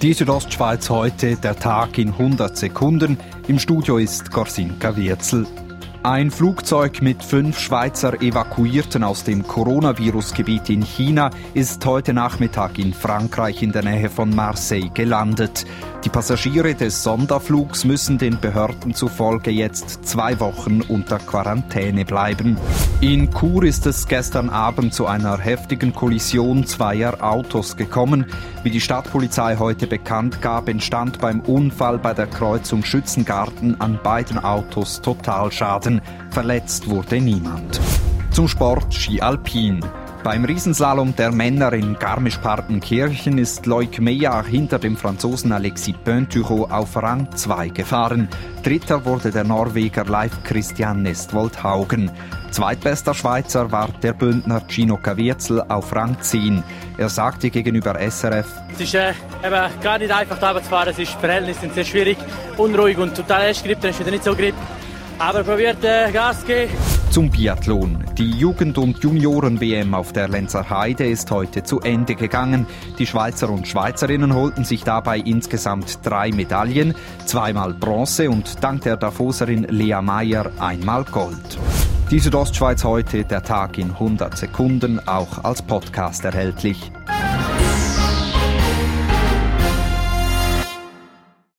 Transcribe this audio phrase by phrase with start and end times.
[0.00, 3.18] Die Südostschweiz heute, der Tag in 100 Sekunden.
[3.48, 5.44] Im Studio ist Gorsinka Wirzel.
[6.04, 12.94] Ein Flugzeug mit fünf Schweizer Evakuierten aus dem Coronavirus-Gebiet in China ist heute Nachmittag in
[12.94, 15.66] Frankreich in der Nähe von Marseille gelandet.
[16.04, 22.56] Die Passagiere des Sonderflugs müssen den Behörden zufolge jetzt zwei Wochen unter Quarantäne bleiben.
[23.00, 28.26] In Chur ist es gestern Abend zu einer heftigen Kollision zweier Autos gekommen.
[28.62, 34.38] Wie die Stadtpolizei heute bekannt gab, entstand beim Unfall bei der Kreuzung Schützengarten an beiden
[34.38, 35.87] Autos Totalschaden.
[36.30, 37.80] Verletzt wurde niemand.
[38.30, 39.80] Zum Sport Ski Alpin.
[40.24, 46.96] Beim Riesenslalom der Männer in Garmisch-Partenkirchen ist Loic Meyer hinter dem Franzosen Alexis Pöntücho auf
[46.96, 48.28] Rang 2 gefahren.
[48.62, 52.10] Dritter wurde der Norweger Leif Christian Nestwold Haugen.
[52.50, 56.62] Zweitbester Schweizer war der Bündner Gino Caviezel auf Rang 10.
[56.98, 59.10] Er sagte gegenüber SRF, es ist äh,
[59.44, 60.88] eben gar nicht einfach, da zu fahren.
[60.90, 62.18] Es ist, Verhältnisse sind sehr schwierig,
[62.56, 64.54] unruhig und total erst grip, dann ist wieder nicht so grip.
[65.18, 66.72] Aber probiert äh, Gas geben.
[67.10, 68.04] Zum Biathlon.
[68.16, 72.66] Die Jugend- und Junioren-WM auf der Lenzer Heide ist heute zu Ende gegangen.
[72.98, 76.94] Die Schweizer und Schweizerinnen holten sich dabei insgesamt drei Medaillen,
[77.26, 81.58] zweimal Bronze und dank der Davoserin Lea Meyer einmal Gold.
[82.10, 86.92] Die Südostschweiz heute, der Tag in 100 Sekunden, auch als Podcast erhältlich.